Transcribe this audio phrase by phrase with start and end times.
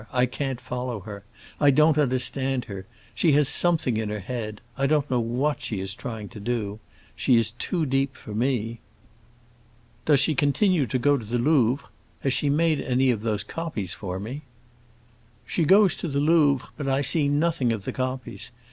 [0.11, 1.23] I can't follow her.
[1.59, 2.87] I don't understand her.
[3.13, 6.79] She has something in her head; I don't know what she is trying to do.
[7.15, 8.79] She is too deep for me."
[10.05, 11.87] "Does she continue to go to the Louvre?
[12.21, 14.41] Has she made any of those copies for me?"
[15.45, 18.49] "She goes to the Louvre, but I see nothing of the copies.